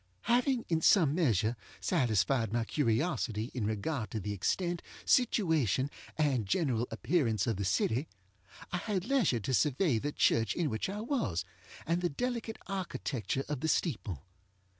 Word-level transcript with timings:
Having, 0.21 0.65
in 0.67 0.81
some 0.81 1.13
measure, 1.13 1.55
satisfied 1.79 2.51
my 2.51 2.65
curiosity 2.65 3.51
in 3.53 3.67
regard 3.67 4.09
to 4.09 4.19
the 4.19 4.33
extent, 4.33 4.81
situation, 5.05 5.91
and 6.17 6.47
general 6.47 6.87
appearance 6.89 7.45
of 7.45 7.57
the 7.57 7.63
city, 7.65 8.07
I 8.71 8.77
had 8.77 9.05
leisure 9.05 9.41
to 9.41 9.53
survey 9.53 9.99
the 9.99 10.11
church 10.11 10.55
in 10.55 10.71
which 10.71 10.89
I 10.89 11.01
was, 11.01 11.45
and 11.85 12.01
the 12.01 12.09
delicate 12.09 12.57
architecture 12.65 13.43
of 13.47 13.59
the 13.59 13.67
steeple. 13.67 14.23